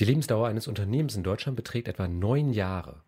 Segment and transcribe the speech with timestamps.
[0.00, 3.02] Die Lebensdauer eines Unternehmens in Deutschland beträgt etwa neun Jahre.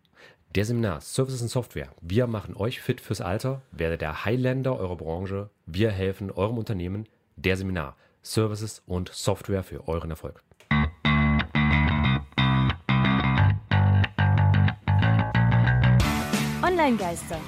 [0.53, 1.89] Der Seminar Services und Software.
[2.01, 5.49] Wir machen euch fit fürs Alter, werde der Highlander eurer Branche.
[5.65, 7.07] Wir helfen eurem Unternehmen.
[7.35, 10.43] Der Seminar Services und Software für euren Erfolg.
[16.61, 17.39] Online-Geister.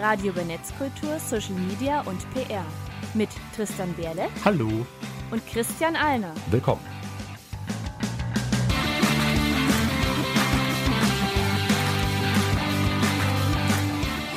[0.00, 2.64] Radio über Netzkultur, Social Media und PR.
[3.12, 4.70] Mit Tristan Berle Hallo.
[5.30, 6.34] und Christian Alner.
[6.50, 6.95] Willkommen.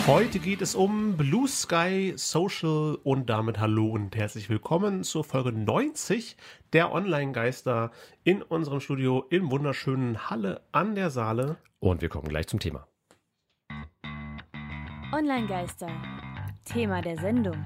[0.09, 5.51] Heute geht es um Blue Sky Social und damit hallo und herzlich willkommen zur Folge
[5.51, 6.35] 90
[6.73, 7.91] der Online-Geister
[8.23, 11.57] in unserem Studio im wunderschönen Halle an der Saale.
[11.77, 12.87] Und wir kommen gleich zum Thema.
[15.13, 15.89] Online-Geister.
[16.65, 17.63] Thema der Sendung.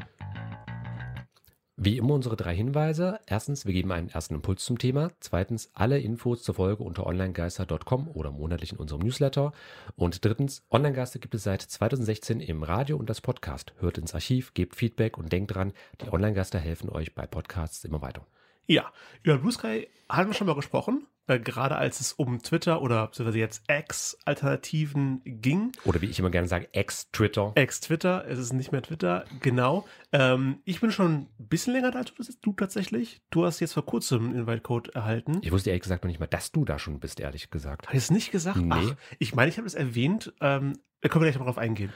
[1.86, 3.20] Wie immer unsere drei Hinweise.
[3.28, 5.12] Erstens, wir geben einen ersten Impuls zum Thema.
[5.20, 9.52] Zweitens, alle Infos zur Folge unter onlinegeister.com oder monatlich in unserem Newsletter.
[9.98, 13.74] Und drittens, Onlinegeister gibt es seit 2016 im Radio und das Podcast.
[13.80, 18.02] Hört ins Archiv, gebt Feedback und denkt dran, die Onlinegeister helfen euch bei Podcasts immer
[18.02, 18.26] weiter.
[18.66, 18.90] Ja,
[19.24, 23.08] über Blue Sky haben wir schon mal gesprochen, äh, gerade als es um Twitter oder
[23.08, 25.72] beziehungsweise jetzt X-Alternativen ging.
[25.86, 27.54] Oder wie ich immer gerne sage, Ex-Twitter.
[27.56, 29.86] Ex-Twitter, es ist nicht mehr Twitter, genau.
[30.12, 33.22] Ähm, ich bin schon ein bisschen länger da als du, du tatsächlich.
[33.30, 35.40] Du hast jetzt vor kurzem einen Invite-Code erhalten.
[35.42, 37.88] Ich wusste ehrlich gesagt noch nicht mal, dass du da schon bist, ehrlich gesagt.
[37.88, 38.58] Habe ich es nicht gesagt?
[38.58, 38.72] Nee.
[38.72, 40.34] Ach, ich meine, ich habe es erwähnt.
[40.42, 41.92] Ähm, da können wir gleich mal drauf eingehen.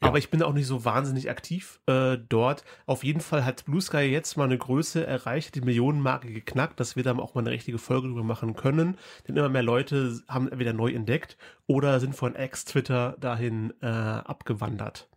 [0.00, 2.62] Aber ich bin auch nicht so wahnsinnig aktiv äh, dort.
[2.84, 6.94] Auf jeden Fall hat Blue Sky jetzt mal eine Größe erreicht, die Millionenmarke geknackt, dass
[6.94, 8.98] wir dann auch mal eine richtige Folge drüber machen können.
[9.26, 15.08] Denn immer mehr Leute haben entweder neu entdeckt oder sind von Ex-Twitter dahin äh, abgewandert.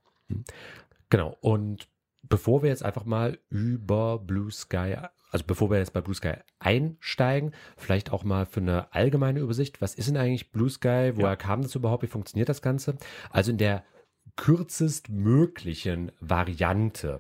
[1.10, 1.36] Genau.
[1.42, 1.90] Und
[2.24, 4.96] bevor wir jetzt einfach mal über Blue Sky,
[5.32, 9.82] also bevor wir jetzt bei Blue Sky einsteigen, vielleicht auch mal für eine allgemeine Übersicht.
[9.82, 11.12] Was ist denn eigentlich Blue Sky?
[11.16, 11.36] Woher Ja.
[11.36, 12.04] kam das überhaupt?
[12.04, 12.98] Wie funktioniert das Ganze?
[13.30, 13.84] Also in der
[14.38, 17.20] kürzest möglichen Variante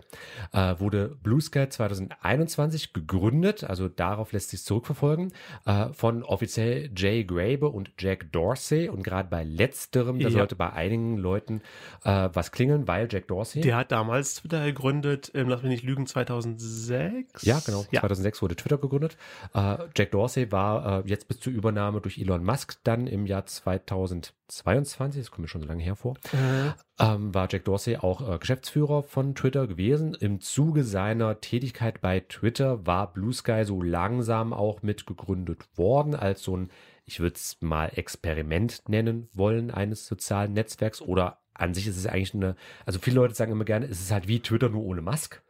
[0.53, 5.33] äh, wurde Blue Sky 2021 gegründet, also darauf lässt sich zurückverfolgen,
[5.65, 10.39] äh, von offiziell Jay Grabe und Jack Dorsey und gerade bei letzterem, das Ja.
[10.39, 11.61] sollte bei einigen Leuten
[12.03, 15.83] äh, was klingeln, weil Jack Dorsey Der hat damals Twitter gegründet, ähm, lass mich nicht
[15.83, 17.43] lügen, 2006.
[17.43, 17.85] Ja, genau.
[17.91, 18.01] Ja.
[18.01, 19.17] 2006 wurde Twitter gegründet.
[19.53, 23.45] Äh, Jack Dorsey war äh, jetzt bis zur Übernahme durch Elon Musk dann im Jahr
[23.45, 28.37] 2022, das kommt mir schon so lange hervor, Äh, ähm, war Jack Dorsey auch äh,
[28.39, 30.13] Geschäftsführer von Twitter gewesen.
[30.15, 36.15] Im Zuge seiner Tätigkeit bei Twitter war Blue Sky so langsam auch mit gegründet worden
[36.15, 36.69] als so ein,
[37.05, 42.05] ich würde es mal Experiment nennen wollen, eines sozialen Netzwerks oder an sich ist es
[42.07, 45.01] eigentlich eine, also viele Leute sagen immer gerne, es ist halt wie Twitter nur ohne
[45.01, 45.41] Musk.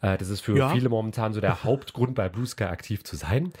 [0.00, 0.68] Äh, Das ist für Ja.
[0.68, 3.52] viele momentan so der Hauptgrund, bei Blue Sky aktiv zu sein.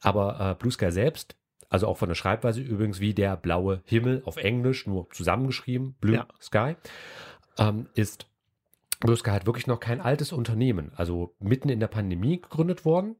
[0.00, 1.36] Aber äh, Blue Sky selbst,
[1.70, 6.16] also auch von der Schreibweise übrigens wie der blaue Himmel auf Englisch, nur zusammengeschrieben, Blue
[6.16, 6.26] Ja.
[6.40, 6.74] Sky,
[7.58, 8.26] ähm, ist
[9.00, 10.92] Blue Sky halt wirklich noch kein altes Unternehmen.
[10.94, 13.16] Also mitten in der Pandemie gegründet worden.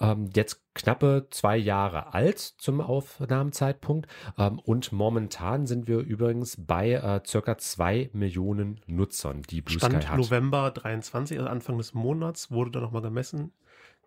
[0.00, 4.08] Ähm, jetzt knappe zwei Jahre alt zum Aufnahmezeitpunkt.
[4.36, 10.02] Ähm, und momentan sind wir übrigens bei äh, circa zwei Millionen Nutzern, die Blue Stand
[10.02, 10.18] Sky hat.
[10.18, 13.52] November 23, also Anfang des Monats, wurde da nochmal gemessen.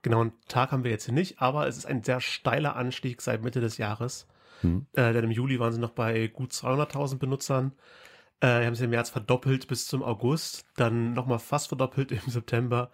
[0.03, 3.21] Genau, einen Tag haben wir jetzt hier nicht, aber es ist ein sehr steiler Anstieg
[3.21, 4.27] seit Mitte des Jahres.
[4.61, 4.85] Hm.
[4.93, 7.71] Äh, denn im Juli waren sie noch bei gut 200.000 Benutzern.
[8.41, 12.91] Äh, haben sie im März verdoppelt bis zum August, dann nochmal fast verdoppelt im September.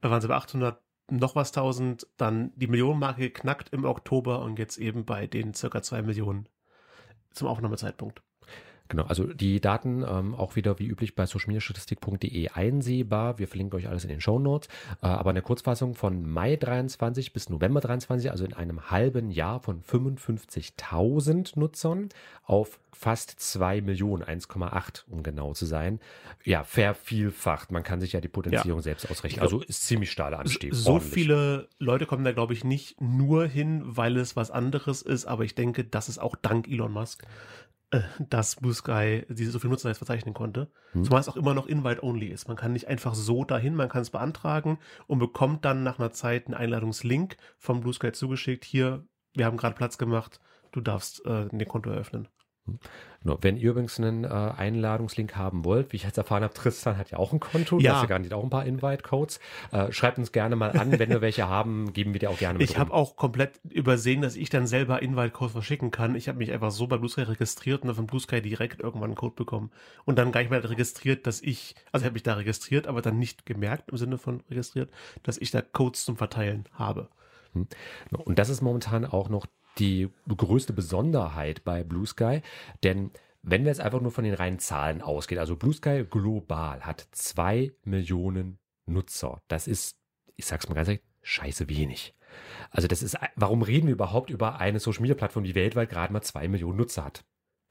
[0.00, 0.80] Da waren sie bei 800
[1.10, 5.82] noch was 1000, dann die Millionenmarke geknackt im Oktober und jetzt eben bei den circa
[5.82, 6.48] zwei Millionen
[7.32, 8.22] zum Aufnahmezeitpunkt.
[8.88, 13.38] Genau, also die Daten ähm, auch wieder wie üblich bei socialmediastatistik.de einsehbar.
[13.38, 14.68] Wir verlinken euch alles in den Show Notes.
[15.02, 19.30] Äh, aber in der Kurzfassung von Mai 23 bis November 23, also in einem halben
[19.30, 22.08] Jahr von 55.000 Nutzern
[22.44, 26.00] auf fast 2 Millionen, 1,8 um genau zu sein.
[26.44, 27.70] Ja, vervielfacht.
[27.70, 29.42] Man kann sich ja die Potenzierung selbst ausrechnen.
[29.42, 30.74] Also ist ziemlich steiler Anstieg.
[30.74, 31.12] So ordentlich.
[31.12, 35.44] viele Leute kommen da, glaube ich, nicht nur hin, weil es was anderes ist, aber
[35.44, 37.24] ich denke, das ist auch dank Elon Musk,
[37.90, 40.70] äh, dass Blue Sky diese so viele Nutzer jetzt verzeichnen konnte.
[40.92, 41.04] Hm.
[41.04, 42.48] Zumal es auch immer noch Invite-only ist.
[42.48, 46.12] Man kann nicht einfach so dahin, man kann es beantragen und bekommt dann nach einer
[46.12, 48.64] Zeit einen Einladungslink vom Blue Sky zugeschickt.
[48.64, 50.40] Hier, wir haben gerade Platz gemacht,
[50.72, 52.28] du darfst äh, ein Konto eröffnen.
[53.26, 53.38] Genau.
[53.42, 57.10] Wenn ihr übrigens einen äh, Einladungslink haben wollt, wie ich jetzt erfahren habe, Tristan hat
[57.10, 57.90] ja auch ein Konto, Ja.
[57.90, 59.40] du hast ja garantiert auch ein paar Invite-Codes.
[59.72, 62.58] Äh, schreibt uns gerne mal an, wenn wir welche haben, geben wir dir auch gerne
[62.60, 66.14] mit Ich habe auch komplett übersehen, dass ich dann selber Invite-Codes verschicken kann.
[66.14, 68.80] Ich habe mich einfach so bei Blue Sky registriert und dann von Blue Sky direkt
[68.80, 69.72] irgendwann einen Code bekommen.
[70.04, 73.02] Und dann gar nicht mehr registriert, dass ich, also ich habe mich da registriert, aber
[73.02, 74.90] dann nicht gemerkt im Sinne von registriert,
[75.24, 77.08] dass ich da Codes zum Verteilen habe.
[78.24, 79.46] Und das ist momentan auch noch
[79.78, 82.42] die größte Besonderheit bei Blue Sky,
[82.82, 83.10] denn
[83.42, 87.06] wenn wir jetzt einfach nur von den reinen Zahlen ausgehen, also Blue Sky global hat
[87.12, 89.40] zwei Millionen Nutzer.
[89.48, 89.96] Das ist,
[90.34, 92.14] ich sag's mal ganz ehrlich, scheiße wenig.
[92.70, 96.12] Also das ist, warum reden wir überhaupt über eine Social Media Plattform, die weltweit gerade
[96.12, 97.24] mal zwei Millionen Nutzer hat?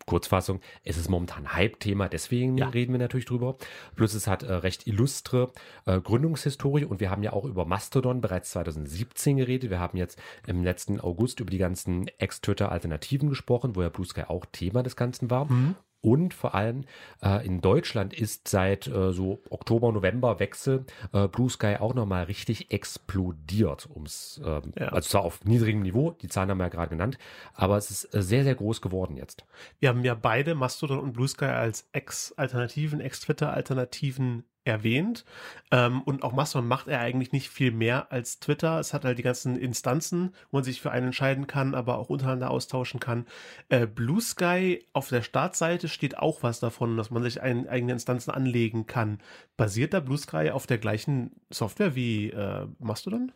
[0.06, 2.69] Kurzfassung, es ist momentan Hype-Thema, deswegen ja.
[2.69, 3.57] reden wir natürlich drüber.
[3.96, 5.52] Plus es hat äh, recht illustre
[5.86, 9.69] äh, Gründungshistorie und wir haben ja auch über Mastodon bereits 2017 geredet.
[9.69, 14.24] Wir haben jetzt im letzten August über die ganzen Ex-Twitter-Alternativen gesprochen, wo ja Blue Sky
[14.28, 15.46] auch Thema des Ganzen war.
[15.52, 15.75] Mhm.
[16.06, 16.84] Und vor allem
[17.24, 22.25] äh, in Deutschland ist seit äh, so Oktober, November Wechsel äh, Blue Sky auch nochmal
[22.25, 23.90] richtig explodiert.
[23.92, 24.90] Ums, ähm, ja.
[24.90, 27.18] Also zwar auf niedrigem Niveau, die Zahlen haben wir ja gerade genannt,
[27.56, 29.46] aber es ist äh, sehr, sehr groß geworden jetzt.
[29.80, 35.23] Wir haben ja beide Mastodon und Blue Sky als Ex-Alternativen, Ex-Twitter-Alternativen erwähnt.
[35.71, 38.79] Ähm, und auch Mastodon macht er eigentlich nicht viel mehr als Twitter.
[38.79, 42.09] Es hat halt die ganzen Instanzen, wo man sich für einen entscheiden kann, aber auch
[42.09, 43.25] untereinander austauschen kann.
[43.69, 47.94] Äh, Blue Sky auf der Startseite steht auch was davon, dass man sich ein, eigene
[47.94, 49.19] Instanzen anlegen kann.
[49.56, 53.31] Basiert da Blue Sky auf der gleichen Software wie äh, Mastodon?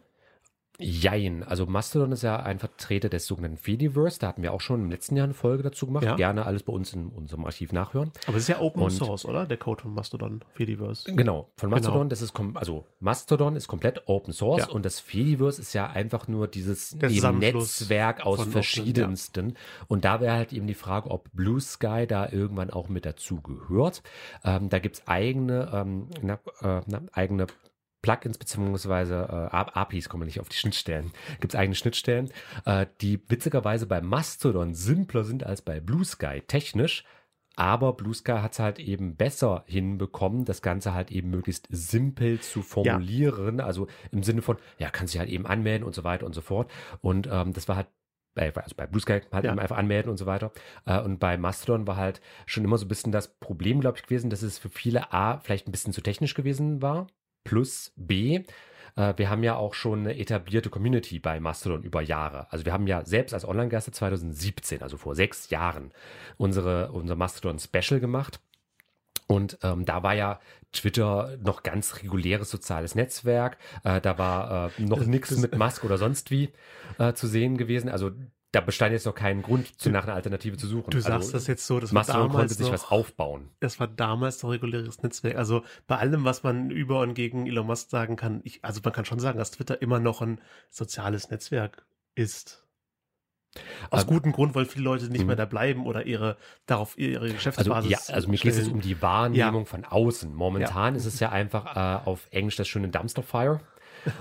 [0.79, 1.43] Jein.
[1.43, 4.19] Also Mastodon ist ja ein Vertreter des sogenannten Fediverse.
[4.19, 6.05] Da hatten wir auch schon im letzten Jahr eine Folge dazu gemacht.
[6.05, 6.15] Ja.
[6.15, 8.11] Gerne alles bei uns in unserem Archiv nachhören.
[8.27, 9.45] Aber es ist ja Open Und, Source, oder?
[9.45, 11.13] Der Code von Mastodon, Fediverse.
[11.13, 11.49] Genau.
[11.57, 12.09] Von Mastodon, genau.
[12.09, 14.69] das ist, also Mastodon ist komplett Open Source ja.
[14.69, 19.47] und das Fediverse ist ja einfach nur dieses Netzwerk aus verschiedensten.
[19.47, 19.85] Open, ja.
[19.89, 23.41] Und da wäre halt eben die Frage, ob Blue Sky da irgendwann auch mit dazu
[23.41, 24.01] gehört.
[24.45, 27.47] Ähm, da gibt's eigene, ähm, na, äh, na, eigene
[28.01, 31.11] Plugins beziehungsweise äh, APIs kommen nicht auf die Schnittstellen.
[31.39, 32.31] Gibt es eigene Schnittstellen,
[32.65, 37.03] äh, die witzigerweise bei Mastodon simpler sind als bei Blue Sky technisch.
[37.55, 42.39] Aber Blue Sky hat es halt eben besser hinbekommen, das Ganze halt eben möglichst simpel
[42.39, 43.59] zu formulieren.
[43.59, 43.65] Ja.
[43.65, 46.39] Also im Sinne von, ja, kannst dich halt eben anmelden und so weiter und so
[46.39, 46.71] fort.
[47.01, 47.87] Und ähm, das war halt
[48.33, 49.51] bei, also bei Blue Sky halt ja.
[49.51, 50.53] eben einfach anmelden und so weiter.
[50.85, 54.03] Äh, und bei Mastodon war halt schon immer so ein bisschen das Problem, glaube ich,
[54.03, 57.07] gewesen, dass es für viele A vielleicht ein bisschen zu technisch gewesen war
[57.43, 58.43] plus B.
[58.95, 62.51] Äh, wir haben ja auch schon eine etablierte Community bei Mastodon über Jahre.
[62.51, 65.91] Also wir haben ja selbst als Online-Gaste 2017, also vor sechs Jahren,
[66.37, 68.39] unsere, unser Mastodon-Special gemacht.
[69.27, 70.39] Und ähm, da war ja
[70.71, 73.57] Twitter noch ganz reguläres soziales Netzwerk.
[73.83, 76.49] Äh, da war äh, noch nichts mit Musk oder sonst wie
[76.97, 77.89] äh, zu sehen gewesen.
[77.89, 78.11] Also
[78.51, 80.89] da bestand jetzt noch keinen Grund, zu nach einer Alternative zu suchen.
[80.89, 83.49] Du also, sagst das jetzt so, dass Mastodon konnte sich noch, was aufbauen.
[83.59, 85.35] Das war damals noch reguläres Netzwerk.
[85.35, 88.93] Also bei allem, was man über und gegen Elon Musk sagen kann, ich, also man
[88.93, 91.85] kann schon sagen, dass Twitter immer noch ein soziales Netzwerk
[92.15, 92.65] ist.
[93.89, 95.39] Aus ähm, gutem Grund, weil viele Leute nicht mehr mhm.
[95.39, 97.69] da bleiben oder ihre darauf ihre Geschäftsbasis.
[97.69, 99.65] Also, ja, also mir geht es um die Wahrnehmung ja.
[99.65, 100.33] von außen.
[100.33, 100.97] Momentan ja.
[100.99, 103.59] ist es ja einfach äh, auf Englisch das schöne Dumpster Fire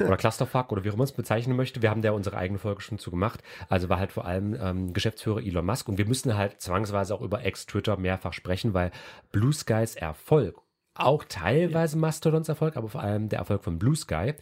[0.00, 1.82] oder Clusterfuck oder wie auch immer man es bezeichnen möchte.
[1.82, 3.42] Wir haben da unsere eigene Folge schon zu gemacht.
[3.68, 7.22] Also war halt vor allem ähm, Geschäftsführer Elon Musk und wir müssen halt zwangsweise auch
[7.22, 8.90] über Ex-Twitter mehrfach sprechen, weil
[9.32, 10.60] Blue Skys Erfolg
[10.98, 14.34] auch teilweise Mastodons Erfolg, aber vor allem der Erfolg von Blue Sky,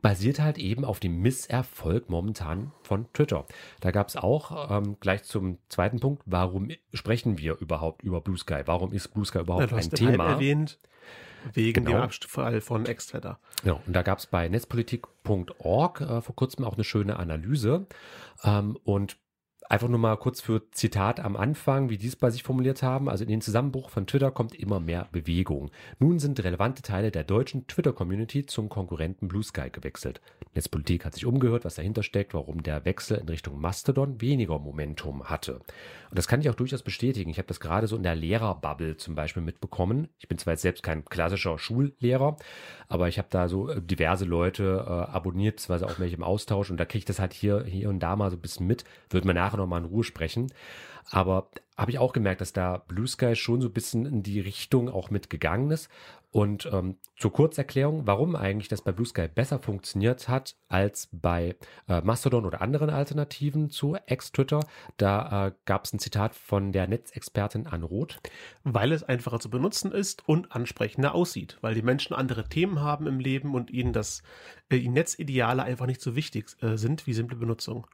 [0.00, 3.46] basiert halt eben auf dem Misserfolg momentan von Twitter.
[3.80, 8.38] Da gab es auch ähm, gleich zum zweiten Punkt, warum sprechen wir überhaupt über Blue
[8.38, 8.62] Sky?
[8.66, 10.30] Warum ist Blue Sky überhaupt ja, ein Thema?
[10.30, 10.78] Erwähnt.
[11.52, 11.98] Wegen genau.
[11.98, 13.38] dem Abfall von Extwetter.
[13.62, 17.86] Genau, und da gab es bei netzpolitik.org äh, vor kurzem auch eine schöne Analyse.
[18.44, 19.16] Ähm, und
[19.68, 23.08] Einfach nur mal kurz für Zitat am Anfang, wie die es bei sich formuliert haben.
[23.08, 25.70] Also in den Zusammenbruch von Twitter kommt immer mehr Bewegung.
[25.98, 30.22] Nun sind relevante Teile der deutschen Twitter-Community zum Konkurrenten Blue Sky gewechselt.
[30.54, 35.24] Netzpolitik hat sich umgehört, was dahinter steckt, warum der Wechsel in Richtung Mastodon weniger Momentum
[35.24, 35.56] hatte.
[36.10, 37.28] Und das kann ich auch durchaus bestätigen.
[37.28, 40.08] Ich habe das gerade so in der Lehrerbubble zum Beispiel mitbekommen.
[40.18, 42.38] Ich bin zwar jetzt selbst kein klassischer Schullehrer,
[42.88, 46.70] aber ich habe da so äh, diverse Leute äh, abonniert, beziehungsweise auch welche im Austausch
[46.70, 48.84] und da kriege ich das halt hier, hier und da mal so ein bisschen mit.
[49.10, 50.52] Wird man nachher nochmal in Ruhe sprechen.
[51.10, 54.40] Aber habe ich auch gemerkt, dass da Blue Sky schon so ein bisschen in die
[54.40, 55.88] Richtung auch mitgegangen ist.
[56.30, 61.56] Und ähm, zur Kurzerklärung, warum eigentlich das bei Blue Sky besser funktioniert hat als bei
[61.88, 64.66] äh, Mastodon oder anderen Alternativen zu Ex-Twitter,
[64.98, 68.18] da äh, gab es ein Zitat von der Netzexpertin Anne Roth.
[68.62, 73.06] Weil es einfacher zu benutzen ist und ansprechender aussieht, weil die Menschen andere Themen haben
[73.06, 74.22] im Leben und ihnen das
[74.68, 77.86] äh, Netzideale einfach nicht so wichtig äh, sind wie simple Benutzung.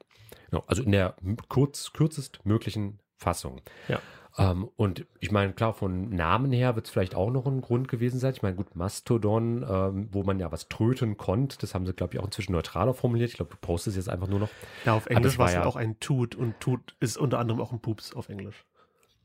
[0.50, 1.16] Genau, also in der
[1.48, 3.60] kurz, kürzest möglichen Fassung.
[3.88, 4.00] Ja.
[4.36, 7.88] Ähm, und ich meine, klar, von Namen her wird es vielleicht auch noch ein Grund
[7.88, 8.32] gewesen sein.
[8.32, 12.14] Ich meine, gut, Mastodon, ähm, wo man ja was tröten konnte, das haben sie, glaube
[12.14, 13.30] ich, auch inzwischen neutraler formuliert.
[13.30, 14.50] Ich glaube, du postest jetzt einfach nur noch.
[14.84, 17.72] Ja, auf Englisch war es ja auch ein Tut und Tut ist unter anderem auch
[17.72, 18.64] ein Pups auf Englisch.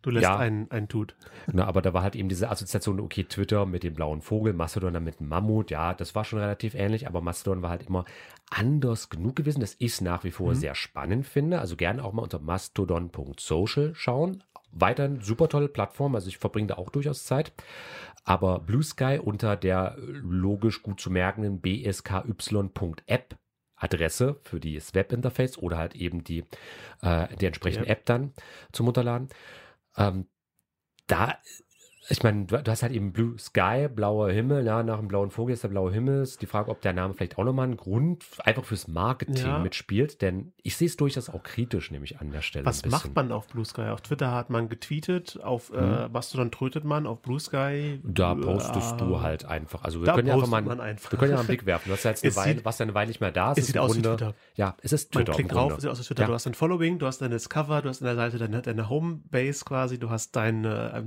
[0.01, 0.37] Du lässt Ja.
[0.37, 1.15] einen, einen Tut.
[1.51, 4.93] Na, aber da war halt eben diese Assoziation, okay, Twitter mit dem blauen Vogel, Mastodon
[4.93, 8.05] dann mit dem Mammut, ja, das war schon relativ ähnlich, aber Mastodon war halt immer
[8.49, 11.59] anders genug gewesen, dass ich es nach wie vor sehr spannend finde.
[11.59, 14.43] Also gerne auch mal unter mastodon.social schauen.
[14.71, 17.51] Weiterhin super tolle Plattform, also ich verbringe da auch durchaus Zeit.
[18.23, 23.35] Aber Blue Sky unter der logisch gut zu merkenden bsky.app
[23.75, 26.43] Adresse für das Webinterface oder halt eben die,
[27.01, 27.93] äh, die entsprechende Ja.
[27.93, 28.33] App dann
[28.71, 29.29] zum Runterladen.
[29.99, 30.29] Um, ähm,
[31.07, 31.39] da,
[32.07, 35.53] ich meine, du, hast halt eben Blue Sky, blauer Himmel, ja, nach dem blauen Vogel
[35.53, 36.23] ist der blaue Himmel.
[36.23, 39.59] Ist die Frage, ob der Name vielleicht auch nochmal einen Grund einfach fürs Marketing Ja.
[39.59, 42.65] mitspielt, denn ich sehe es durchaus auch kritisch, nämlich an der Stelle.
[42.65, 43.81] Was ein macht man auf Blue Sky?
[43.89, 47.99] Auf Twitter hat man getweetet, auf äh, Mastodon trötet man, auf Blue Sky.
[48.03, 49.83] Da äh, postest du halt einfach.
[49.83, 51.11] Also wir können ja einfach mal, man einfach.
[51.11, 51.89] wir können ja einen Blick werfen.
[51.89, 53.57] Du hast ja jetzt eine Es Weile, was eine Weile nicht mehr da ist.
[53.59, 54.35] es sieht aus wie Grunde- Twitter.
[54.55, 55.33] Ja, es ist Man Twitter.
[55.35, 55.81] klickt im drauf, Grunde.
[55.81, 56.23] sieht aus wie Twitter.
[56.23, 56.27] Ja.
[56.27, 58.89] Du hast dein Following, du hast deine Discover, du hast an der Seite deine, deine
[58.89, 61.01] Homebase quasi, du hast deine äh,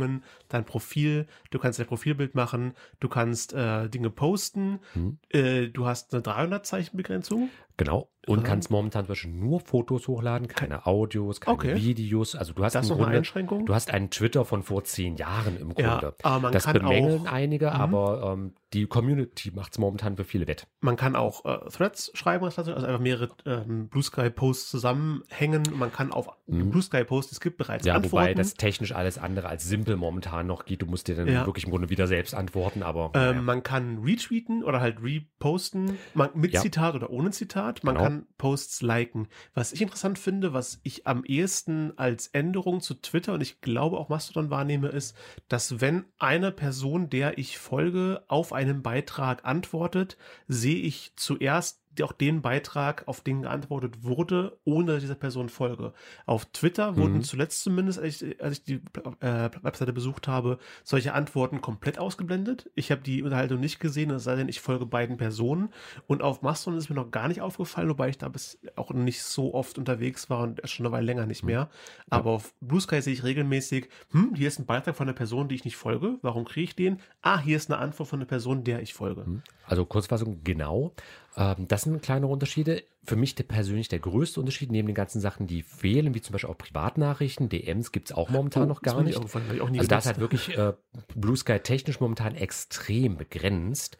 [0.00, 5.18] Benachrichtigungen, dein Profil, du kannst dein Profilbild machen, du kannst äh, Dinge posten, Mhm.
[5.30, 7.50] äh, du hast eine 300 Zeichen Begrenzung.
[7.84, 8.10] Genau.
[8.26, 8.44] Und Ähm.
[8.44, 11.76] kannst momentan zum Beispiel nur Fotos hochladen, keine Audios, keine Okay.
[11.76, 12.36] Videos.
[12.36, 13.64] Also du hast Das im noch eine Grunde, Einschränkung.
[13.66, 16.14] du hast einen Twitter von vor zehn Jahren im Ja, Grunde.
[16.22, 17.72] aber man das kann bemängeln auch- einige, Mhm.
[17.72, 20.66] aber ähm, die Community macht es momentan für viele wett.
[20.80, 25.62] Man kann auch äh, Threads schreiben, also einfach mehrere ähm, Blue Sky Posts zusammenhängen.
[25.74, 27.88] Man kann auf Blue Sky Posts, es gibt bereits Mhm.
[27.88, 28.12] Ja, Antworten.
[28.12, 30.82] wobei das technisch alles andere als simpel momentan noch geht.
[30.82, 31.46] Du musst dir dann Ja.
[31.46, 33.42] wirklich im Grunde wieder selbst antworten, aber Ähm, naja.
[33.42, 36.60] Man kann retweeten oder halt reposten, man, mit Ja.
[36.60, 37.69] Zitat oder ohne Zitat.
[37.82, 38.04] Man Genau.
[38.04, 39.28] kann Posts liken.
[39.54, 43.98] Was ich interessant finde, was ich am ehesten als Änderung zu Twitter und ich glaube
[43.98, 45.16] auch Mastodon wahrnehme, ist,
[45.48, 50.16] dass wenn eine Person, der ich folge, auf einen Beitrag antwortet,
[50.48, 55.48] sehe ich zuerst auch den Beitrag, auf den geantwortet wurde, ohne dass ich dieser Person
[55.48, 55.92] folge.
[56.24, 57.22] Auf Twitter wurden Mhm.
[57.22, 58.74] zuletzt zumindest, als ich, als ich die
[59.20, 62.70] äh, Webseite besucht habe, solche Antworten komplett ausgeblendet.
[62.74, 65.70] Ich habe die Unterhaltung nicht gesehen, es sei denn, ich folge beiden Personen.
[66.06, 69.22] Und auf Mastodon ist mir noch gar nicht aufgefallen, wobei ich da bis auch nicht
[69.22, 71.68] so oft unterwegs war und schon eine Weile länger nicht mehr.
[72.08, 75.48] Aber auf Blue Sky sehe ich regelmäßig, hm, hier ist ein Beitrag von einer Person,
[75.48, 76.18] die ich nicht folge.
[76.22, 76.98] Warum kriege ich den?
[77.22, 79.42] Ah, hier ist eine Antwort von einer Person, der ich folge.
[79.70, 80.92] Also Kurzfassung, genau.
[81.36, 82.82] Ähm, das sind kleinere Unterschiede.
[83.04, 86.32] Für mich der, persönlich der größte Unterschied, neben den ganzen Sachen, die fehlen, wie zum
[86.32, 89.16] Beispiel auch Privatnachrichten, DMs gibt es auch momentan Oh, noch gar nicht.
[89.16, 90.18] auch Also da ist halt genutzt.
[90.18, 90.72] wirklich äh,
[91.14, 93.96] Blue Sky technisch momentan extrem begrenzt.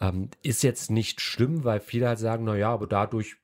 [0.00, 3.36] Ähm, ist jetzt nicht schlimm, weil viele halt sagen, na ja, aber dadurch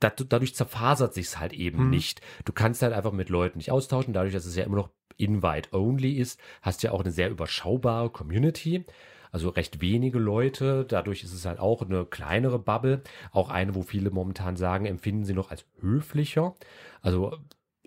[0.00, 1.90] da- dadurch zerfasert sich es halt eben Hm.
[1.90, 2.20] nicht.
[2.44, 6.12] Du kannst halt einfach mit Leuten nicht austauschen, dadurch, dass es ja immer noch Invite-only
[6.12, 8.84] ist, hast du ja auch eine sehr überschaubare Community.
[9.32, 13.82] Also recht wenige Leute, dadurch ist es halt auch eine kleinere Bubble, auch eine, wo
[13.82, 16.54] viele momentan sagen, empfinden sie noch als höflicher.
[17.02, 17.36] Also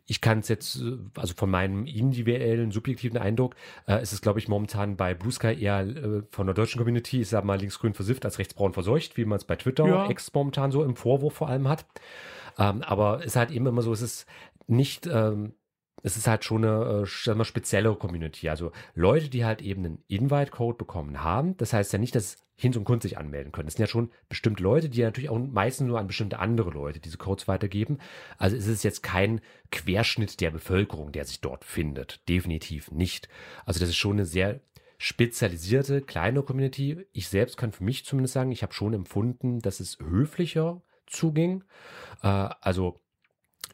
[0.06, 0.82] ich kann es jetzt,
[1.16, 3.56] also von meinem individuellen, subjektiven Eindruck,
[3.88, 7.22] äh, ist es, glaube ich, momentan bei Blue Sky eher äh, von der deutschen Community,
[7.22, 10.10] ich sag mal, linksgrün versifft als rechtsbraun verseucht, wie man es bei Twitter Ja.
[10.10, 11.86] X momentan so im Vorwurf vor allem hat.
[12.60, 14.28] Ähm, aber es ist halt eben immer so, es ist
[14.68, 15.54] nicht, ähm,
[16.04, 18.50] es ist halt schon eine äh, sagen wir, spezielle Community.
[18.50, 22.76] Also Leute, die halt eben einen Invite-Code bekommen haben, das heißt ja nicht, dass Hinz
[22.76, 23.66] und Kunst sich anmelden können.
[23.66, 27.00] Das sind ja schon bestimmte Leute, die natürlich auch meistens nur an bestimmte andere Leute
[27.00, 27.98] diese Codes weitergeben.
[28.38, 29.42] Also es ist jetzt kein
[29.72, 32.28] Querschnitt der Bevölkerung, der sich dort findet.
[32.30, 33.28] Definitiv nicht.
[33.66, 34.60] Also das ist schon eine sehr
[35.00, 37.06] spezialisierte, kleine Community.
[37.12, 41.64] Ich selbst kann für mich zumindest sagen, ich habe schon empfunden, dass es höflicher zuging.
[42.22, 43.02] Äh, also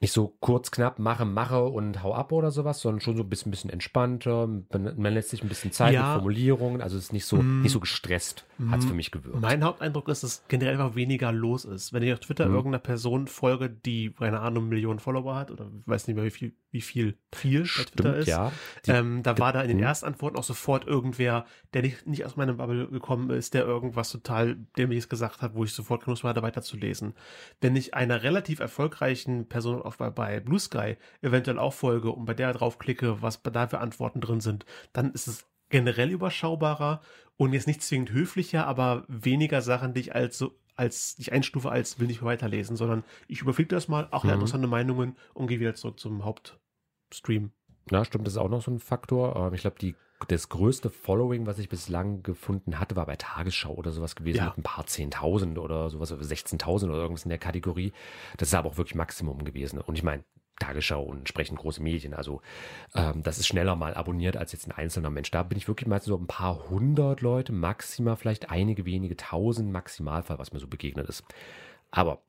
[0.02, 3.30] nicht so kurz, knapp, mache, mache und hau ab oder sowas, sondern schon so ein
[3.30, 4.48] bisschen, bisschen entspannter.
[4.48, 6.04] Man, lässt sich ein bisschen Zeit Ja.
[6.04, 6.82] mit Formulierungen.
[6.82, 7.62] Also es ist nicht so, Mm.
[7.64, 9.42] nicht so gestresst, hat es für mich gewirkt.
[9.42, 11.92] Mein Haupteindruck ist, dass generell einfach weniger los ist.
[11.92, 12.56] Wenn ich auf Twitter Mhm.
[12.56, 16.54] irgendeiner Person folge, die, keine Ahnung, Millionen Follower hat, oder weiß nicht mehr, wie viel,
[16.72, 18.52] wie viel, viel bei Twitter Stimmt, ist, ja.
[18.86, 19.84] Die, ähm, da war da in den Mhm.
[19.84, 24.56] Erstantworten auch sofort irgendwer, der nicht, nicht aus meiner Bubble gekommen ist, der irgendwas total
[24.78, 27.14] Dämliches gesagt hat, wo ich sofort genug hatte, weiterzulesen.
[27.60, 32.26] Wenn ich einer relativ erfolgreichen Person auf, bei, bei Blue Sky eventuell auch folge und
[32.26, 37.02] bei der draufklicke, was da für Antworten drin sind, dann ist es generell überschaubarer
[37.38, 41.70] und jetzt nicht zwingend höflicher, aber weniger Sachen, die ich als so als ich einstufe
[41.70, 44.32] als will nicht mehr weiterlesen, sondern ich überfliege das mal, auch Mhm.
[44.32, 47.52] interessante Meinungen und gehe wieder zurück zum Hauptstream.
[47.92, 49.36] Ja, stimmt, das ist auch noch so ein Faktor.
[49.36, 49.96] Ähm, Ich glaube, die
[50.28, 54.46] das größte Following, was ich bislang gefunden hatte, war bei Tagesschau oder sowas gewesen Ja.
[54.48, 57.94] mit ein paar 10.000 oder sowas, oder 16.000 oder irgendwas in der Kategorie.
[58.38, 59.80] Das ist aber auch wirklich Maximum gewesen.
[59.80, 60.24] Und ich meine,
[60.60, 62.42] Tagesschau und entsprechend große Medien, also
[62.94, 65.32] ähm, das ist schneller mal abonniert als jetzt ein einzelner Mensch.
[65.32, 69.72] Da bin ich wirklich meistens so ein paar hundert Leute, maximal vielleicht einige wenige tausend
[69.72, 71.24] Maximalfall, was mir so begegnet ist.
[71.92, 72.22] Aber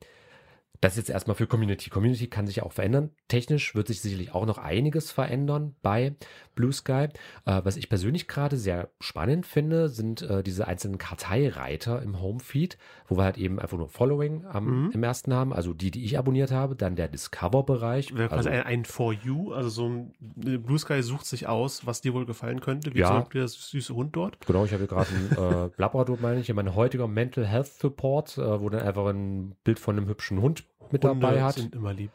[0.81, 1.89] Das ist jetzt erstmal für Community.
[1.91, 3.11] Community kann sich auch verändern.
[3.27, 6.15] Technisch wird sich sicherlich auch noch einiges verändern bei
[6.55, 7.07] Blue Sky.
[7.45, 12.77] Äh, was ich persönlich gerade sehr spannend finde, sind äh, diese einzelnen Karteireiter im Homefeed,
[13.07, 14.91] wo wir halt eben einfach nur Following am, Mhm.
[14.91, 18.13] im ersten haben, also die, die ich abonniert habe, dann der Discover-Bereich.
[18.31, 20.13] Also, ein, ein For You, also so ein
[20.45, 23.07] äh, Blue Sky sucht sich aus, was dir wohl gefallen könnte, wie Ja.
[23.07, 24.39] zum Beispiel der süße Hund dort.
[24.45, 25.31] genau, ich habe hier gerade einen
[25.69, 29.79] äh, Labrador, meine ich, mein heutiger Mental Health Support, äh, wo dann einfach ein Bild
[29.79, 31.55] von einem hübschen Hund mit dabei Hunde hat.
[31.55, 32.11] sind immer lieb.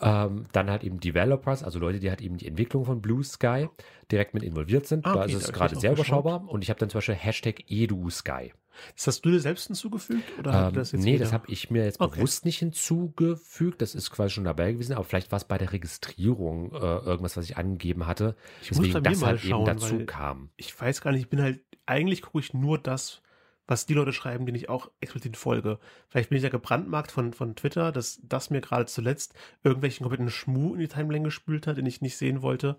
[0.00, 3.68] Ähm, dann halt eben Developers, also Leute, die halt eben die Entwicklung von Blue Sky
[4.10, 5.06] direkt mit involviert sind.
[5.06, 6.24] Ah, da okay, ist da es hab ich gerade sehr geschaut.
[6.24, 6.48] überschaubar.
[6.48, 8.52] Und ich habe dann zum Beispiel Hashtag EduSky.
[8.96, 10.24] Das hast du dir selbst hinzugefügt?
[10.40, 11.24] Oder Ähm, das jetzt nee, wieder?
[11.24, 12.16] das habe ich mir jetzt Okay.
[12.16, 13.80] bewusst nicht hinzugefügt.
[13.80, 17.36] Das ist quasi schon dabei gewesen, aber vielleicht war es bei der Registrierung äh, irgendwas,
[17.36, 18.34] was ich angegeben hatte.
[18.62, 20.50] Ich muss bei Deswegen mir das mal halt schauen, eben dazu kam.
[20.56, 23.22] ich weiß gar nicht, ich bin halt, eigentlich gucke ich nur das,
[23.66, 25.78] was die Leute schreiben, denen ich auch explizit folge.
[26.08, 30.30] Vielleicht bin ich ja gebrandmarkt von, von Twitter, dass das mir gerade zuletzt irgendwelchen kompletten
[30.30, 32.78] Schmuh in die Timeline gespült hat, den ich nicht sehen wollte.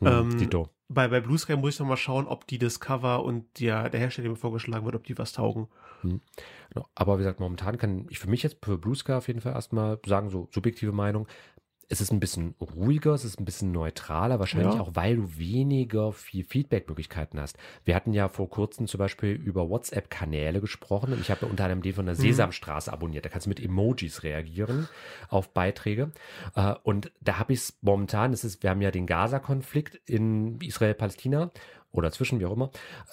[0.00, 0.68] Hm, ähm, Dito.
[0.88, 3.88] Bei, bei Blue Sky muss ich noch mal schauen, ob die das Cover und der,
[3.88, 5.68] der Hashtag, der mir vorgeschlagen wird, ob die was taugen.
[6.02, 6.86] Genau.
[6.94, 9.54] Aber wie gesagt, momentan kann ich für mich jetzt für Blue Sky auf jeden Fall
[9.54, 11.26] erstmal sagen, so subjektive Meinung,
[11.88, 14.80] es ist ein bisschen ruhiger, es ist ein bisschen neutraler, wahrscheinlich Ja.
[14.80, 17.56] auch, weil du weniger viel Feedback-Möglichkeiten hast.
[17.84, 21.82] Wir hatten ja vor kurzem zum Beispiel über WhatsApp-Kanäle gesprochen und ich habe unter anderem
[21.82, 23.24] den von der Sesamstraße abonniert.
[23.24, 24.88] Da kannst du mit Emojis reagieren
[25.28, 26.10] auf Beiträge.
[26.56, 30.60] Äh, Und da habe ich es momentan, es ist, wir haben ja den Gaza-Konflikt in
[30.60, 31.50] Israel-Palästina
[31.96, 32.70] oder zwischen, wie auch immer,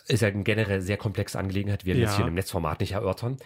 [0.08, 2.18] ist ja eine generell sehr komplexe Angelegenheit, wir werden das Ja.
[2.20, 3.38] hier im Netzformat nicht erörtern.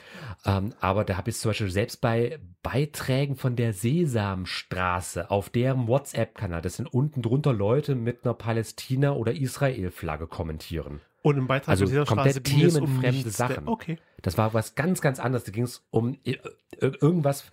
[0.46, 5.88] Ähm, aber da habe ich zum Beispiel selbst bei Beiträgen von der Sesamstraße auf deren
[5.88, 11.02] WhatsApp-Kanal, das sind unten drunter Leute mit einer Palästina- oder Israel-Flagge kommentieren.
[11.24, 13.38] Und im Beitrag Also dieser komplett um themenfremde nichts.
[13.38, 13.68] Sachen.
[13.68, 13.98] Okay.
[14.22, 15.44] Das war was ganz, ganz anderes.
[15.44, 16.38] Da ging es um i-
[16.80, 17.46] ir- irgendwas,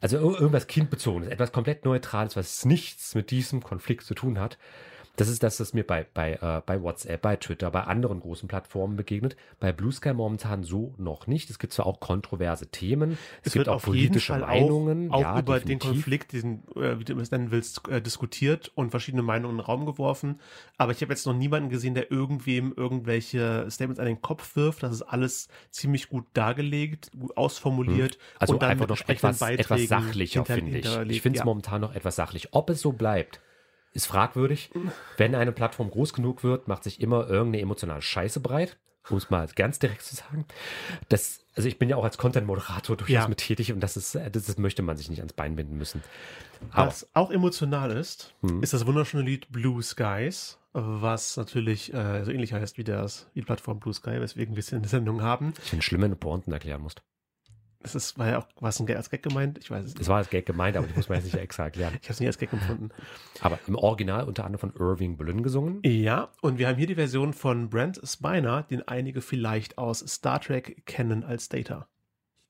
[0.00, 4.58] also ir- irgendwas kindbezogenes, etwas komplett Neutrales, was nichts mit diesem Konflikt zu tun hat.
[5.16, 8.48] Das ist das, was mir bei, bei, äh, bei WhatsApp, bei Twitter, bei anderen großen
[8.48, 9.36] Plattformen begegnet.
[9.60, 11.50] Bei Blue Sky momentan so noch nicht.
[11.50, 14.40] Es gibt zwar auch kontroverse Themen, es, Es gibt wird auch auf jeden politische Fall
[14.40, 15.10] Meinungen.
[15.12, 15.90] auch, auch ja, über den definitiv.
[15.90, 19.64] Konflikt, diesen, äh, wie du es nennen willst, äh, diskutiert und verschiedene Meinungen in den
[19.66, 20.40] Raum geworfen.
[20.78, 24.82] Aber ich habe jetzt noch niemanden gesehen, der irgendwem irgendwelche Statements an den Kopf wirft.
[24.82, 28.18] Das ist alles ziemlich gut dargelegt, gut ausformuliert.
[28.40, 30.86] Also und dann einfach noch etwas, etwas sachlicher, finde ich.
[31.10, 31.44] Ich finde es Ja.
[31.44, 32.48] momentan noch etwas sachlich.
[32.52, 33.40] Ob es so bleibt,
[33.94, 34.70] ist fragwürdig.
[35.16, 38.76] Wenn eine Plattform groß genug wird, macht sich immer irgendeine emotionale Scheiße breit,
[39.08, 40.44] um es mal ganz direkt zu sagen.
[41.08, 43.28] Das, also ich bin ja auch als Content-Moderator durchaus Ja.
[43.28, 46.02] mit tätig und das ist, das ist, möchte man sich nicht ans Bein binden müssen.
[46.72, 48.62] Aber Was auch emotional ist, Mhm.
[48.62, 53.40] ist das wunderschöne Lied Blue Skies, was natürlich äh, so ähnlich heißt wie, das, wie
[53.40, 55.54] die Plattform Blue Sky, weswegen wir es in der Sendung haben.
[55.62, 57.02] ich finde schlimm, wenn du Pointen erklären musst.
[57.84, 59.98] Es ist, war ja auch was ein Gag- als Gag gemeint, ich weiß es Es
[59.98, 60.08] nicht.
[60.08, 61.92] war als Gag gemeint, aber ich muss mir jetzt nicht extra erklären.
[62.02, 62.88] Ich habe es nie als Gag empfunden.
[63.40, 65.80] Aber im Original unter anderem von Irving Berlin gesungen.
[65.84, 70.40] Ja, und wir haben hier die Version von Brent Spiner, den einige vielleicht aus Star
[70.40, 71.86] Trek kennen als Data.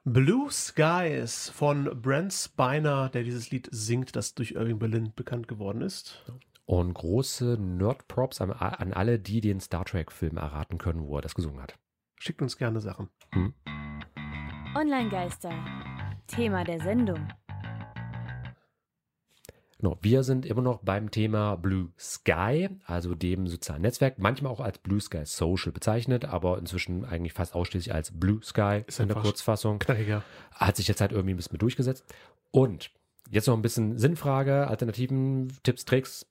[0.05, 5.81] Blue Skies von Brent Spiner, der dieses Lied singt, das durch Irving Berlin bekannt geworden
[5.81, 6.25] ist.
[6.66, 11.35] Und große Nerd-Props an, an alle, die den Star Trek-Film erraten können, wo er das
[11.35, 11.75] gesungen hat.
[12.18, 13.09] Schickt uns gerne Sachen.
[14.77, 15.53] Online-Geister.
[16.27, 17.29] Thema der Sendung.
[19.79, 24.59] Genau, wir sind immer noch beim Thema Blue Sky, also dem sozialen Netzwerk, manchmal auch
[24.59, 29.07] als Blue Sky Social bezeichnet, aber inzwischen eigentlich fast ausschließlich als Blue Sky Ist in
[29.07, 29.79] der Kurzfassung.
[29.79, 30.25] Knackiger.
[30.53, 32.05] Hat sich jetzt halt irgendwie ein bisschen mit durchgesetzt.
[32.51, 32.91] Und
[33.31, 36.27] jetzt noch ein bisschen Sinnfrage, Alternativen, Tipps, Tricks.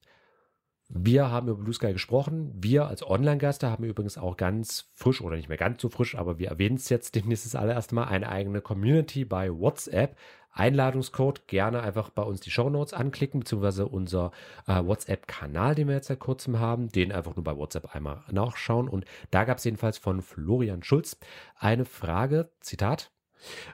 [0.90, 2.52] Wir haben über Blue Sky gesprochen.
[2.56, 6.38] Wir als Online-Geister haben übrigens auch ganz frisch oder nicht mehr ganz so frisch, aber
[6.40, 10.16] wir erwähnen es jetzt demnächst das allererste Mal, eine eigene Community bei WhatsApp.
[10.56, 14.32] Einladungscode gerne einfach bei uns die Shownotes anklicken, beziehungsweise unser
[14.68, 18.88] äh, WhatsApp-Kanal, den wir jetzt seit kurzem haben, den einfach nur bei WhatsApp einmal nachschauen.
[18.88, 21.18] Und da gab es jedenfalls von Florian Schulz
[21.58, 23.10] eine Frage, Zitat,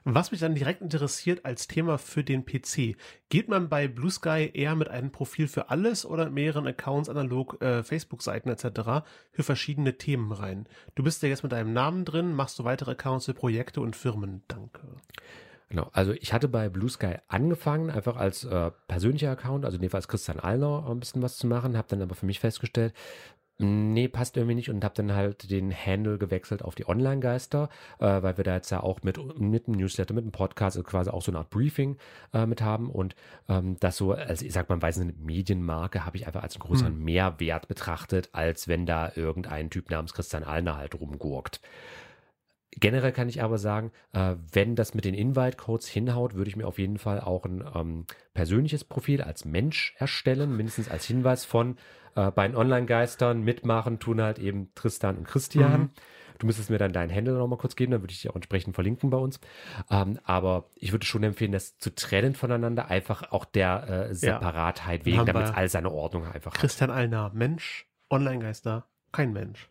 [0.04, 2.96] Was mich dann direkt interessiert als Thema für den PC,
[3.30, 7.62] geht man bei Blue Sky eher mit einem Profil für alles oder mehreren Accounts, analog
[7.62, 9.06] äh, Facebook-Seiten etc.
[9.32, 10.68] für verschiedene Themen rein?
[10.96, 13.96] Du bist ja jetzt mit deinem Namen drin, machst du weitere Accounts für Projekte und
[13.96, 14.44] Firmen.
[14.48, 14.82] Danke.
[15.70, 19.82] Genau, also ich hatte bei Blue Sky angefangen, einfach als äh, persönlicher Account, also in
[19.82, 22.40] dem Fall als Christian Allner ein bisschen was zu machen, habe dann aber für mich
[22.40, 22.94] festgestellt,
[23.60, 27.70] nee, passt irgendwie nicht und habe dann halt den Handle gewechselt auf die Online-Geister,
[28.00, 30.90] äh, weil wir da jetzt ja auch mit, mit einem Newsletter, mit einem Podcast also
[30.90, 31.98] quasi auch so eine Art Briefing
[32.34, 33.16] äh, mit haben und
[33.50, 36.64] ähm, das so, also ich sag mal, weiß eine Medienmarke habe ich einfach als einen
[36.64, 41.60] größeren Mehrwert betrachtet, als wenn da irgendein Typ namens Christian Allner halt rumgurkt.
[42.72, 46.68] Generell kann ich aber sagen, äh, wenn das mit den Invite-Codes hinhaut, würde ich mir
[46.68, 51.78] auf jeden Fall auch ein ähm, persönliches Profil als Mensch erstellen, mindestens als Hinweis von
[52.16, 55.82] äh, bei den Online-Geistern mitmachen, tun halt eben Tristan und Christian.
[55.82, 55.90] Mhm.
[56.38, 58.74] Du müsstest mir dann deinen Handle nochmal kurz geben, dann würde ich dich auch entsprechend
[58.74, 59.42] verlinken bei uns.
[59.90, 65.02] Ähm, aber ich würde schon empfehlen, das zu trennen voneinander, einfach auch der äh, Separatheit
[65.02, 65.06] ja.
[65.06, 66.98] wegen, damit es all seine Ordnung einfach Christian hat.
[66.98, 69.69] Allner, Mensch, Online-Geister, kein Mensch.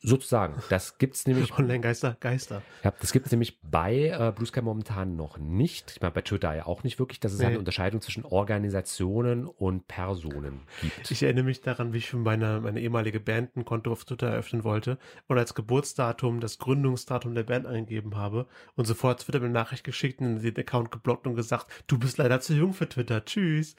[0.00, 0.54] Sozusagen.
[0.70, 1.58] Das gibt es nämlich.
[1.58, 2.62] Online-Geister, Geister.
[2.84, 5.92] Ja, das gibt es nämlich bei äh, Blue Sky momentan noch nicht.
[5.96, 7.46] Ich meine, bei Twitter ja auch nicht wirklich, dass es nee.
[7.46, 11.10] eine Unterscheidung zwischen Organisationen und Personen gibt.
[11.10, 14.28] Ich erinnere mich daran, wie ich für meine, meine ehemalige Band ein Konto auf Twitter
[14.28, 19.46] eröffnen wollte und als Geburtsdatum das Gründungsdatum der Band eingegeben habe und sofort Twitter mir
[19.46, 22.88] eine Nachricht geschickt und den Account geblockt und gesagt, du bist leider zu jung für
[22.88, 23.24] Twitter.
[23.24, 23.74] Tschüss.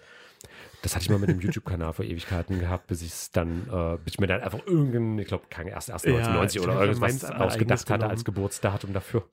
[0.82, 3.97] Das hatte ich mal mit dem YouTube-Kanal vor Ewigkeiten gehabt, bis ich es dann, äh,
[4.04, 7.89] bis ich mir dann einfach irgendeinen, ich glaube, erst, erst 1990 ja, oder irgendwas ausgedacht
[7.89, 9.28] hatte als Geburtsdatum dafür.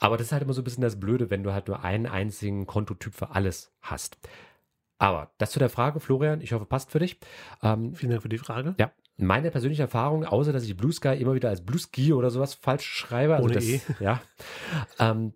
[0.00, 2.06] Aber das ist halt immer so ein bisschen das Blöde, wenn du halt nur einen
[2.06, 4.18] einzigen Kontotyp für alles hast.
[4.98, 7.18] Aber das zu der Frage, Florian, ich hoffe, passt für dich.
[7.62, 8.74] Ähm, Vielen Dank für die Frage.
[8.78, 12.30] Ja, meine persönliche Erfahrung, außer dass ich Blue Sky immer wieder als Blue Ski oder
[12.30, 13.80] sowas falsch schreibe, also Ohne das, e.
[14.00, 14.20] ja,
[14.98, 15.34] ähm,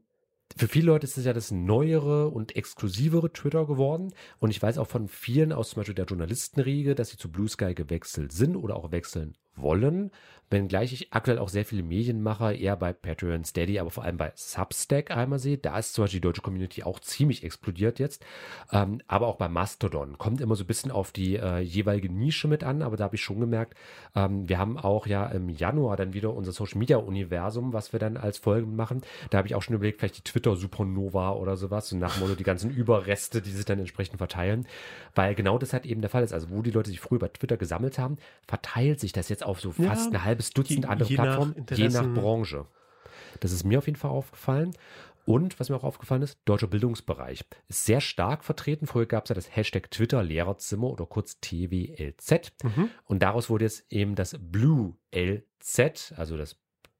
[0.56, 4.12] für viele Leute ist es ja das neuere und exklusivere Twitter geworden.
[4.38, 7.48] Und ich weiß auch von vielen aus zum Beispiel der Journalistenriege, dass sie zu Blue
[7.48, 10.10] Sky gewechselt sind oder auch wechseln wollen,
[10.52, 14.32] wenngleich ich aktuell auch sehr viele Medienmacher eher bei Patreon, Steady, aber vor allem bei
[14.34, 15.58] Substack einmal sehe.
[15.58, 18.24] Da ist zum Beispiel die deutsche Community auch ziemlich explodiert jetzt.
[18.70, 22.48] Ähm, aber auch bei Mastodon kommt immer so ein bisschen auf die äh, jeweilige Nische
[22.48, 23.74] mit an, aber da habe ich schon gemerkt,
[24.14, 27.98] ähm, wir haben auch ja im Januar dann wieder unser Social Media Universum, was wir
[27.98, 29.00] dann als Folgen machen.
[29.30, 32.34] Da habe ich auch schon überlegt, vielleicht die Twitter Supernova oder sowas und nach Motto
[32.34, 34.66] die ganzen Überreste, die sich dann entsprechend verteilen,
[35.14, 36.34] weil genau das halt eben der Fall ist.
[36.34, 39.60] Also wo die Leute sich früher bei Twitter gesammelt haben, verteilt sich das jetzt auf
[39.60, 42.66] so fast ja, halbe halbes Dutzend andere je Plattformen, je nach Branche.
[43.40, 44.72] Das ist mir auf jeden Fall aufgefallen.
[45.24, 48.86] Und was mir auch aufgefallen ist, deutscher Bildungsbereich ist sehr stark vertreten.
[48.86, 52.52] Früher gab es ja das Hashtag Twitter Lehrerzimmer oder kurz TWLZ.
[52.64, 52.90] Mhm.
[53.04, 56.56] Und daraus wurde jetzt eben das Blue LZ, also das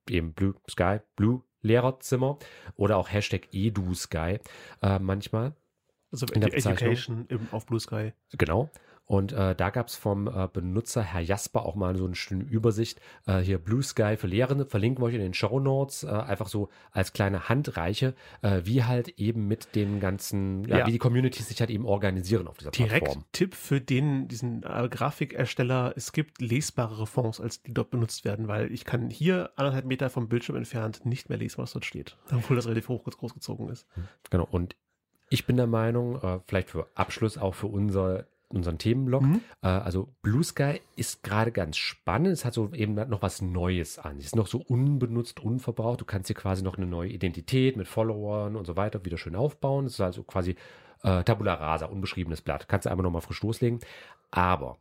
[0.09, 2.39] eben Blue Sky, Blue Lehrerzimmer
[2.77, 4.39] oder auch Hashtag EduSky
[4.83, 5.55] äh, manchmal.
[6.13, 8.13] Also in der Education auf Blue Sky.
[8.37, 8.71] Genau.
[9.13, 12.45] Und äh, da gab es vom äh, Benutzer Herr Jasper auch mal so eine schöne
[12.45, 12.99] Übersicht.
[13.27, 16.49] Äh, hier Blue Sky für Lehrende, verlinken wir euch in den Show Notes, äh, einfach
[16.49, 20.87] so als kleine Handreiche, äh, wie halt eben mit den ganzen, ja, ja.
[20.87, 23.25] wie die Communities sich halt eben organisieren auf dieser Direkt Plattform.
[23.33, 28.49] Tipp für den, diesen äh, Grafikersteller, es gibt lesbarere Fonds, als die dort benutzt werden,
[28.49, 32.17] weil ich kann hier anderthalb Meter vom Bildschirm entfernt nicht mehr lesen, was dort steht,
[32.35, 33.87] obwohl das relativ hoch großgezogen ist.
[34.31, 34.75] Genau, und
[35.29, 39.23] ich bin der Meinung, vielleicht für Abschluss auch für unser unseren Themenblock.
[39.23, 39.41] Mhm.
[39.63, 42.33] Äh, also Blue Sky ist gerade ganz spannend.
[42.33, 44.19] Es hat so eben noch was Neues an.
[44.19, 46.01] Es ist noch so unbenutzt, unverbraucht.
[46.01, 49.37] Du kannst hier quasi noch eine neue Identität mit Followern und so weiter wieder schön
[49.37, 49.87] aufbauen.
[49.87, 50.57] Es ist also quasi
[51.03, 52.69] äh, Tabula Rasa, unbeschriebenes Blatt.
[52.69, 53.81] Kannst du einfach nochmal frisch loslegen.
[54.31, 54.79] Aber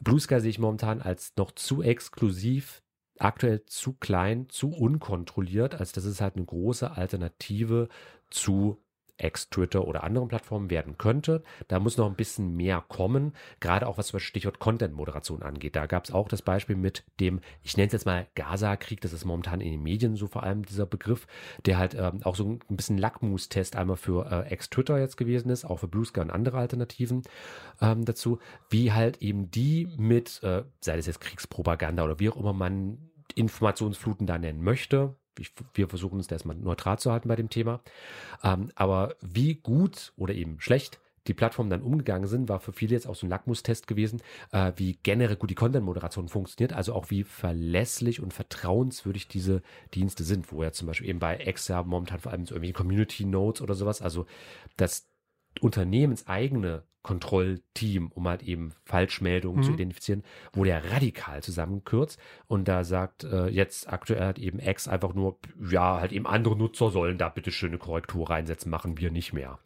[0.00, 2.82] Blue Sky sehe ich momentan als noch zu exklusiv,
[3.18, 7.88] aktuell zu klein, zu unkontrolliert, als dass es halt eine große Alternative
[8.30, 8.78] zu
[9.18, 11.42] Ex-Twitter oder anderen Plattformen werden könnte.
[11.68, 15.76] Da muss noch ein bisschen mehr kommen, gerade auch was zum Stichwort Content-Moderation angeht.
[15.76, 19.12] Da gab es auch das Beispiel mit dem, ich nenne es jetzt mal Gaza-Krieg, das
[19.12, 21.26] ist momentan in den Medien so vor allem dieser Begriff,
[21.66, 25.64] der halt ähm, auch so ein bisschen Lackmustest einmal für äh, Ex-Twitter jetzt gewesen ist,
[25.64, 27.22] auch für Blue Sky und andere Alternativen
[27.80, 28.38] ähm, dazu,
[28.70, 32.98] wie halt eben die mit, äh, sei das jetzt Kriegspropaganda oder wie auch immer man
[33.34, 37.50] Informationsfluten da nennen möchte, ich, wir versuchen uns da erstmal neutral zu halten bei dem
[37.50, 37.80] Thema.
[38.42, 42.94] Ähm, aber wie gut oder eben schlecht die Plattformen dann umgegangen sind, war für viele
[42.94, 47.10] jetzt auch so ein Lackmustest gewesen, äh, wie generell gut die Content-Moderation funktioniert, also auch
[47.10, 49.62] wie verlässlich und vertrauenswürdig diese
[49.94, 51.36] Dienste sind, wo ja zum Beispiel eben bei
[51.68, 54.26] ja momentan vor allem so irgendwie Community Notes oder sowas, also
[54.76, 55.07] das
[55.60, 59.62] unternehmenseigene Kontrollteam, um halt eben Falschmeldungen mhm.
[59.62, 62.20] zu identifizieren, wurde ja radikal zusammenkürzt.
[62.48, 65.38] Und da sagt äh, jetzt aktuell halt eben X einfach nur,
[65.70, 69.58] ja, halt eben andere Nutzer sollen da bitte schöne Korrektur reinsetzen, machen wir nicht mehr.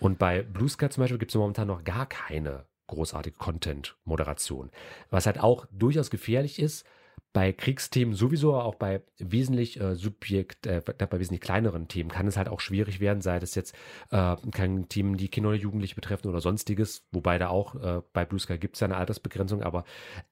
[0.00, 4.70] Und bei Blue Sky zum Beispiel gibt es momentan noch gar keine großartige Content-Moderation.
[5.10, 6.84] Was halt auch durchaus gefährlich ist,
[7.32, 12.36] bei Kriegsthemen sowieso, auch bei wesentlich äh, Subjekt, äh, bei wesentlich kleineren Themen kann es
[12.36, 13.74] halt auch schwierig werden, sei das jetzt
[14.10, 18.24] äh, kein Themen, die Kinder oder Jugendliche betreffen oder sonstiges, wobei da auch äh, bei
[18.24, 19.84] Blue Sky gibt es ja eine Altersbegrenzung, aber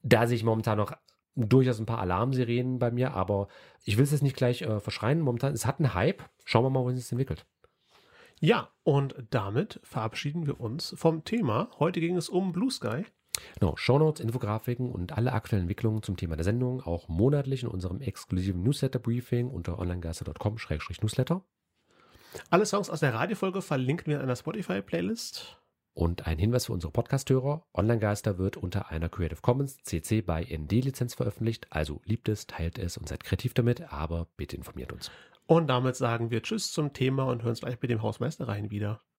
[0.02, 0.92] da sehe ich momentan noch
[1.36, 3.48] durchaus ein paar Alarmsirenen bei mir, aber
[3.84, 5.20] ich will es jetzt nicht gleich äh, verschreien.
[5.20, 6.22] Momentan, es hat einen Hype.
[6.44, 7.46] Schauen wir mal, wohin es sich entwickelt.
[8.40, 11.70] Ja, und damit verabschieden wir uns vom Thema.
[11.78, 13.04] Heute ging es um Blue Sky.
[13.58, 18.00] Genau, Shownotes, Infografiken und alle aktuellen Entwicklungen zum Thema der Sendung auch monatlich in unserem
[18.00, 21.42] exklusiven Newsletter-Briefing unter onlinegeister.com-newsletter.
[22.50, 25.60] Alle Songs aus der Radiofolge verlinken wir in einer Spotify-Playlist.
[25.92, 31.14] Und ein Hinweis für unsere Podcasthörer: Online-Geister wird unter einer Creative Commons CC by ND-Lizenz
[31.14, 31.66] veröffentlicht.
[31.70, 35.10] Also liebt es, teilt es und seid kreativ damit, aber bitte informiert uns.
[35.46, 38.70] Und damit sagen wir Tschüss zum Thema und hören uns gleich mit dem Hausmeister rein
[38.70, 39.00] wieder.